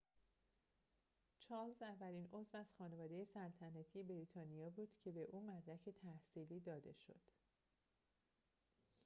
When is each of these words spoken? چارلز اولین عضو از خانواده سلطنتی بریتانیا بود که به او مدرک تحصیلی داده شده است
چارلز 1.39 1.81
اولین 1.81 2.29
عضو 2.31 2.57
از 2.57 2.71
خانواده 2.77 3.23
سلطنتی 3.25 4.03
بریتانیا 4.03 4.69
بود 4.69 4.89
که 5.03 5.11
به 5.11 5.19
او 5.21 5.41
مدرک 5.47 5.89
تحصیلی 6.01 6.59
داده 6.59 6.93
شده 6.93 7.15
است 7.15 7.47